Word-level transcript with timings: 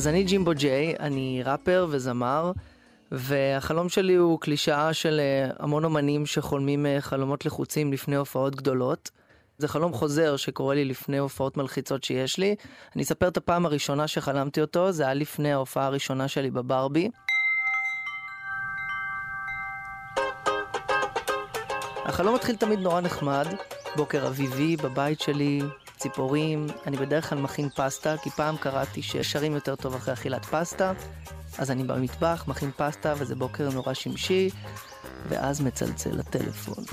אז 0.00 0.08
אני 0.08 0.24
ג'ימבו 0.24 0.52
ג'יי, 0.54 0.94
אני 1.00 1.42
ראפר 1.44 1.86
וזמר, 1.90 2.52
והחלום 3.12 3.88
שלי 3.88 4.14
הוא 4.14 4.40
קלישאה 4.40 4.92
של 4.92 5.20
אה, 5.20 5.50
המון 5.58 5.84
אומנים 5.84 6.26
שחולמים 6.26 6.86
אה, 6.86 7.00
חלומות 7.00 7.46
לחוצים 7.46 7.92
לפני 7.92 8.16
הופעות 8.16 8.56
גדולות. 8.56 9.10
זה 9.58 9.68
חלום 9.68 9.92
חוזר 9.92 10.36
שקורה 10.36 10.74
לי 10.74 10.84
לפני 10.84 11.18
הופעות 11.18 11.56
מלחיצות 11.56 12.04
שיש 12.04 12.38
לי. 12.38 12.54
אני 12.94 13.02
אספר 13.02 13.28
את 13.28 13.36
הפעם 13.36 13.66
הראשונה 13.66 14.08
שחלמתי 14.08 14.60
אותו, 14.60 14.92
זה 14.92 15.02
היה 15.02 15.14
לפני 15.14 15.52
ההופעה 15.52 15.86
הראשונה 15.86 16.28
שלי 16.28 16.50
בברבי. 16.50 17.10
החלום 22.04 22.34
מתחיל 22.34 22.56
תמיד 22.56 22.78
נורא 22.78 23.00
נחמד, 23.00 23.46
בוקר 23.96 24.26
אביבי 24.26 24.76
בבית 24.76 25.20
שלי, 25.20 25.60
ציפורים, 26.00 26.66
אני 26.86 26.96
בדרך 26.96 27.30
כלל 27.30 27.38
מכין 27.38 27.68
פסטה, 27.68 28.16
כי 28.22 28.30
פעם 28.30 28.56
קראתי 28.56 29.02
ששרים 29.02 29.54
יותר 29.54 29.76
טוב 29.76 29.94
אחרי 29.94 30.14
אכילת 30.14 30.44
פסטה, 30.44 30.92
אז 31.58 31.70
אני 31.70 31.84
במטבח, 31.84 32.44
מכין 32.48 32.70
פסטה, 32.76 33.14
וזה 33.18 33.34
בוקר 33.34 33.68
נורא 33.70 33.94
שמשי, 33.94 34.50
ואז 35.28 35.60
מצלצל 35.60 36.20
הטלפון. 36.20 36.84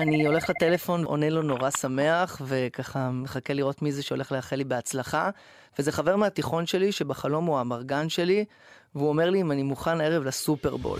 אני 0.00 0.26
הולך 0.26 0.50
לטלפון, 0.50 1.04
עונה 1.04 1.30
לו 1.30 1.42
נורא 1.42 1.70
שמח, 1.70 2.42
וככה 2.44 3.10
מחכה 3.10 3.54
לראות 3.54 3.82
מי 3.82 3.92
זה 3.92 4.02
שהולך 4.02 4.32
לאחל 4.32 4.56
לי 4.56 4.64
בהצלחה. 4.64 5.30
וזה 5.78 5.92
חבר 5.92 6.16
מהתיכון 6.16 6.66
שלי, 6.66 6.92
שבחלום 6.92 7.46
הוא 7.46 7.58
המרגן 7.58 8.08
שלי, 8.08 8.44
והוא 8.94 9.08
אומר 9.08 9.30
לי 9.30 9.40
אם 9.40 9.52
אני 9.52 9.62
מוכן 9.62 10.00
הערב 10.00 10.24
לסופרבול. 10.24 10.98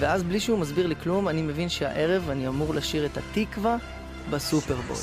ואז 0.00 0.22
בלי 0.22 0.40
שהוא 0.40 0.58
מסביר 0.58 0.86
לי 0.86 0.96
כלום, 0.96 1.28
אני 1.28 1.42
מבין 1.42 1.68
שהערב 1.68 2.30
אני 2.30 2.48
אמור 2.48 2.74
לשיר 2.74 3.06
את 3.06 3.16
התקווה 3.16 3.76
בסופרבול. 4.30 4.96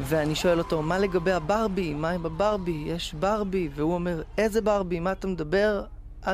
ואני 0.00 0.34
שואל 0.34 0.58
אותו, 0.58 0.82
מה 0.82 0.98
לגבי 0.98 1.32
הברבי? 1.32 1.94
מה 1.94 2.10
עם 2.10 2.26
הברבי? 2.26 2.84
יש 2.86 3.14
ברבי. 3.14 3.68
והוא 3.74 3.94
אומר, 3.94 4.22
איזה 4.38 4.60
ברבי? 4.60 5.00
מה 5.00 5.12
אתה 5.12 5.26
מדבר? 5.26 5.84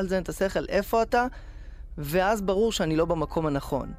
זה 0.01 0.15
אין 0.15 0.23
את 0.23 0.29
השכל, 0.29 0.65
איפה 0.69 1.01
אתה? 1.01 1.25
ואז 1.97 2.41
ברור 2.41 2.71
שאני 2.71 2.95
לא 2.95 3.05
במקום 3.05 3.45
הנכון. 3.45 3.91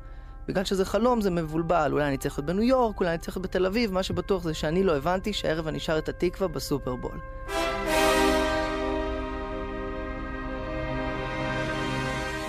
בגלל 0.49 0.65
שזה 0.65 0.85
חלום 0.85 1.21
זה 1.21 1.31
מבולבל, 1.31 1.93
אולי 1.93 2.09
אני 2.09 2.19
צריך 2.19 2.39
להיות 2.39 2.47
בניו 2.47 2.63
יורק, 2.63 3.01
אולי 3.01 3.11
אני 3.11 3.19
צריך 3.19 3.37
להיות 3.37 3.47
בתל 3.47 3.67
אביב, 3.67 3.93
מה 3.93 4.03
שבטוח 4.03 4.43
זה 4.43 4.55
שאני 4.55 4.83
לא 4.83 4.97
הבנתי 4.97 5.33
שהערב 5.33 5.67
אני 5.67 5.81
שר 5.81 5.99
את 5.99 6.09
התקווה 6.09 6.49
בסופרבול. 6.49 7.21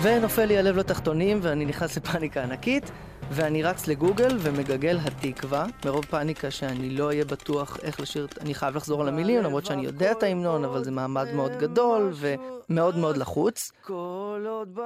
ונופל 0.04 0.46
לי 0.46 0.58
הלב 0.58 0.78
לתחתונים 0.78 1.40
ואני 1.42 1.66
נכנס 1.66 1.98
לפאניקה 1.98 2.44
ענקית 2.44 2.92
ואני 3.32 3.64
רץ 3.64 3.88
לגוגל 3.88 4.38
ומגגל 4.40 4.98
התקווה. 5.06 5.66
מרוב 5.86 6.06
פאניקה 6.06 6.52
שאני 6.52 6.90
לא 6.90 7.06
אהיה 7.08 7.26
בטוח 7.26 7.78
איך 7.84 8.00
לשיר, 8.00 8.28
אני 8.42 8.54
חייב 8.54 8.76
לחזור 8.76 9.02
על 9.02 9.08
המילים 9.08 9.44
למרות 9.44 9.66
שאני 9.66 9.86
יודע 9.86 10.12
את 10.12 10.24
ההמנון 10.24 10.66
אבל 10.66 10.84
זה 10.84 10.92
מעמד 10.92 11.28
מאוד 11.34 11.52
גדול 11.60 12.14
ומאוד 12.16 12.98
מאוד 12.98 13.18
לחוץ. 13.18 13.72
כל 13.82 14.46
עוד 14.48 14.70
ב... 14.74 14.82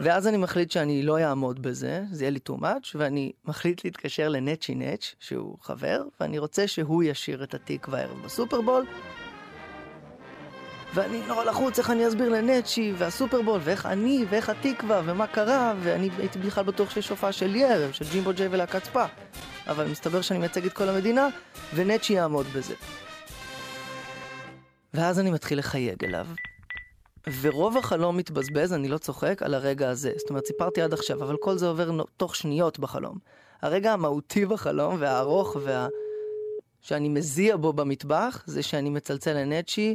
ואז 0.00 0.26
אני 0.26 0.36
מחליט 0.36 0.70
שאני 0.70 1.02
לא 1.02 1.18
אעמוד 1.18 1.62
בזה, 1.62 2.04
זה 2.10 2.24
יהיה 2.24 2.30
לי 2.30 2.38
too 2.48 2.60
much, 2.60 2.88
ואני 2.94 3.32
מחליט 3.44 3.84
להתקשר 3.84 4.28
לנצ'י 4.28 4.74
נץ', 4.74 5.14
שהוא 5.20 5.56
חבר, 5.60 6.02
ואני 6.20 6.38
רוצה 6.38 6.68
שהוא 6.68 7.02
ישיר 7.02 7.44
את 7.44 7.54
התקווה 7.54 7.98
הערב 7.98 8.22
בסופרבול, 8.24 8.86
ואני 10.94 11.22
נורא 11.26 11.44
לחוץ 11.44 11.78
איך 11.78 11.90
אני 11.90 12.08
אסביר 12.08 12.28
לנצ'י 12.28 12.92
והסופרבול 12.98 13.60
ואיך 13.64 13.86
אני 13.86 14.24
ואיך 14.30 14.48
התקווה 14.48 15.02
ומה 15.04 15.26
קרה 15.26 15.74
ואני 15.82 16.10
הייתי 16.18 16.38
בכלל 16.38 16.64
בטוח 16.64 16.90
שיש 16.90 17.08
הופעה 17.08 17.32
של 17.32 17.56
ערב 17.56 17.92
של 17.92 18.04
ג'ימבו 18.12 18.32
ג'יי 18.32 18.48
ולהקת 18.50 18.84
ספא 18.84 19.06
אבל 19.66 19.88
מסתבר 19.88 20.20
שאני 20.20 20.38
מייצג 20.38 20.66
את 20.66 20.72
כל 20.72 20.88
המדינה 20.88 21.28
ונצ'י 21.74 22.12
יעמוד 22.12 22.46
בזה. 22.46 22.74
ואז 24.94 25.18
אני 25.18 25.30
מתחיל 25.30 25.58
לחייג 25.58 26.04
אליו 26.04 26.26
ורוב 27.40 27.76
החלום 27.76 28.16
מתבזבז, 28.16 28.72
אני 28.72 28.88
לא 28.88 28.98
צוחק, 28.98 29.42
על 29.42 29.54
הרגע 29.54 29.90
הזה. 29.90 30.12
זאת 30.16 30.30
אומרת, 30.30 30.46
סיפרתי 30.46 30.82
עד 30.82 30.92
עכשיו, 30.92 31.24
אבל 31.24 31.36
כל 31.40 31.58
זה 31.58 31.68
עובר 31.68 31.90
תוך 32.16 32.36
שניות 32.36 32.78
בחלום. 32.78 33.18
הרגע 33.62 33.92
המהותי 33.92 34.46
בחלום 34.46 34.96
והארוך 34.98 35.56
וה... 35.62 35.88
שאני 36.80 37.08
מזיע 37.08 37.56
בו 37.56 37.72
במטבח, 37.72 38.42
זה 38.46 38.62
שאני 38.62 38.90
מצלצל 38.90 39.32
לנצ'י, 39.32 39.94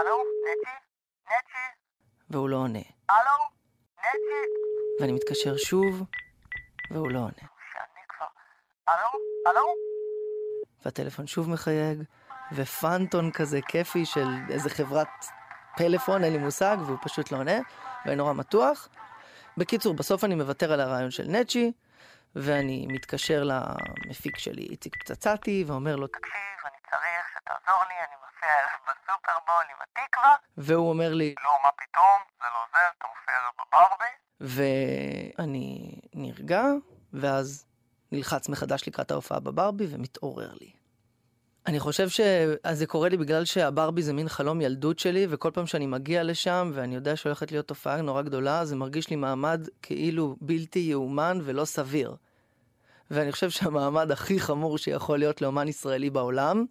הלו, 0.00 0.22
נצ'י? 0.44 0.70
נצ'י? 1.26 1.66
והוא 2.30 2.48
לא 2.48 2.56
עונה. 2.56 2.82
הלו, 3.08 3.48
נצ'י? 3.98 4.50
ואני 5.00 5.12
מתקשר 5.12 5.56
שוב, 5.56 6.02
והוא 6.90 7.10
לא 7.10 7.18
עונה. 7.18 7.48
הלו? 8.86 9.08
הלו? 9.46 9.74
והטלפון 10.84 11.26
שוב 11.26 11.50
מחייג, 11.50 12.02
ופנטון 12.52 13.30
כזה 13.32 13.60
כיפי 13.68 14.06
של 14.06 14.28
איזה 14.50 14.70
חברת 14.70 15.08
פלאפון, 15.76 16.24
אין 16.24 16.32
לי 16.32 16.38
מושג, 16.38 16.76
והוא 16.86 16.98
פשוט 17.02 17.32
לא 17.32 17.36
עונה, 17.38 17.56
ואני 18.04 18.16
נורא 18.16 18.32
מתוח. 18.32 18.88
בקיצור, 19.56 19.94
בסוף 19.94 20.24
אני 20.24 20.34
מוותר 20.34 20.72
על 20.72 20.80
הרעיון 20.80 21.10
של 21.10 21.24
נצ'י, 21.28 21.72
ואני 22.34 22.86
מתקשר 22.90 23.42
למפיק 23.44 24.38
שלי, 24.38 24.62
איציק 24.62 24.96
פצצתי, 24.96 25.64
ואומר 25.66 25.96
לו, 25.96 26.06
תקשיב, 26.06 26.34
אני 26.64 26.76
צריך 26.90 27.38
שתעזור 27.38 27.84
לי, 27.88 27.94
אני 27.98 28.14
מופיע 28.24 28.48
ערב 28.48 28.85
בסופרבול 29.06 29.64
עם 29.70 29.76
התקווה. 29.82 30.34
והוא 30.56 30.88
אומר 30.88 31.14
לי, 31.14 31.34
לא, 31.44 31.50
מה 31.64 31.70
פתאום, 31.76 32.20
זה 32.40 32.46
לא 32.54 32.60
זה, 32.72 32.78
אתה 32.98 33.06
מופיע 33.08 33.34
בברבי. 33.58 34.12
ואני 35.38 36.00
נרגע, 36.14 36.64
ואז 37.12 37.66
נלחץ 38.12 38.48
מחדש 38.48 38.88
לקראת 38.88 39.10
ההופעה 39.10 39.40
בברבי, 39.40 39.86
ומתעורר 39.90 40.52
לי. 40.60 40.72
אני 41.66 41.80
חושב 41.80 42.08
שזה 42.08 42.86
קורה 42.86 43.08
לי 43.08 43.16
בגלל 43.16 43.44
שהברבי 43.44 44.02
זה 44.02 44.12
מין 44.12 44.28
חלום 44.28 44.60
ילדות 44.60 44.98
שלי, 44.98 45.26
וכל 45.30 45.50
פעם 45.54 45.66
שאני 45.66 45.86
מגיע 45.86 46.22
לשם 46.22 46.70
ואני 46.74 46.94
יודע 46.94 47.16
שהולכת 47.16 47.52
להיות 47.52 47.68
תופעה 47.68 48.02
נורא 48.02 48.22
גדולה, 48.22 48.64
זה 48.64 48.76
מרגיש 48.76 49.10
לי 49.10 49.16
מעמד 49.16 49.66
כאילו 49.82 50.36
בלתי 50.40 50.78
יאומן 50.78 51.38
ולא 51.42 51.64
סביר. 51.64 52.16
ואני 53.10 53.32
חושב 53.32 53.50
שהמעמד 53.50 54.10
הכי 54.10 54.40
חמור 54.40 54.78
שיכול 54.78 55.18
להיות 55.18 55.42
לאומן 55.42 55.68
ישראלי 55.68 56.10
בעולם, 56.10 56.64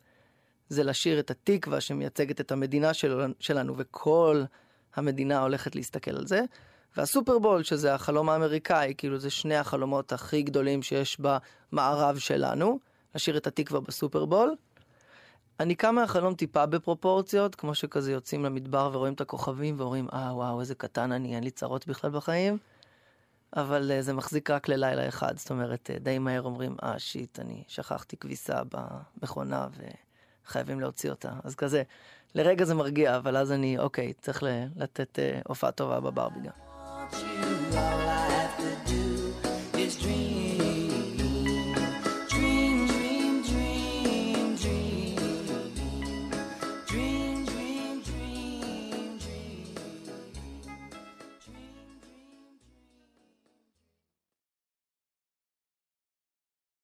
זה 0.70 0.84
לשיר 0.84 1.20
את 1.20 1.32
התקווה 1.32 1.82
שמייצגת 1.82 2.42
את 2.42 2.52
המדינה 2.52 2.94
של, 2.94 3.34
שלנו, 3.40 3.74
וכל 3.78 4.44
המדינה 4.96 5.42
הולכת 5.42 5.76
להסתכל 5.76 6.12
על 6.12 6.28
זה. 6.28 6.42
והסופרבול, 6.98 7.64
שזה 7.64 7.94
החלום 7.94 8.30
האמריקאי, 8.30 8.94
כאילו 8.98 9.20
זה 9.20 9.30
שני 9.30 9.56
החלומות 9.56 10.14
הכי 10.14 10.42
גדולים 10.42 10.82
שיש 10.82 11.18
במערב 11.20 12.18
שלנו, 12.18 12.80
לשיר 13.16 13.38
את 13.38 13.48
התקווה 13.48 13.80
בסופרבול. 13.80 14.56
אני 15.60 15.76
קם 15.76 15.96
מהחלום 15.96 16.36
טיפה 16.36 16.66
בפרופורציות, 16.66 17.56
כמו 17.56 17.76
שכזה 17.76 18.12
יוצאים 18.12 18.46
למדבר 18.46 18.90
ורואים 18.94 19.14
את 19.14 19.22
הכוכבים 19.22 19.76
ואומרים, 19.78 20.08
אה 20.14 20.36
וואו, 20.36 20.60
איזה 20.60 20.76
קטן 20.76 21.12
אני, 21.12 21.36
אין 21.36 21.44
לי 21.44 21.52
צרות 21.52 21.88
בכלל 21.88 22.12
בחיים. 22.12 22.58
אבל 23.56 23.92
uh, 23.92 24.02
זה 24.02 24.14
מחזיק 24.14 24.50
רק 24.50 24.68
ללילה 24.68 25.08
אחד, 25.08 25.38
זאת 25.38 25.52
אומרת, 25.52 25.90
uh, 25.94 26.00
די 26.00 26.20
מהר 26.20 26.42
אומרים, 26.42 26.76
אה, 26.84 27.00
שיט, 27.00 27.40
אני 27.40 27.64
שכחתי 27.68 28.18
כביסה 28.18 28.62
במכונה 28.72 29.68
חייבים 30.48 30.80
להוציא 30.80 31.10
אותה. 31.10 31.30
אז 31.44 31.56
כזה, 31.56 31.84
לרגע 32.36 32.66
זה 32.66 32.74
מרגיע, 32.74 33.18
אבל 33.18 33.38
אז 33.38 33.52
אני, 33.52 33.78
אוקיי, 33.78 34.14
צריך 34.22 34.44
לתת 34.76 35.20
אה, 35.20 35.40
הופעה 35.48 35.72
טובה 35.72 36.00
בברביגה. 36.00 36.52
All 37.72 37.78
I 37.78 38.30
have 38.32 38.58
to 38.58 38.90
do 38.90 39.05